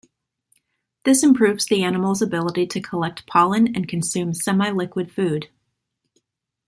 This 1.03 1.21
improves 1.21 1.67
the 1.67 1.83
animal's 1.83 2.23
ability 2.23 2.65
to 2.65 2.81
collect 2.81 3.27
pollen 3.27 3.67
and 3.75 3.87
consume 3.87 4.33
semi-liquid 4.33 5.11
food. 5.11 5.49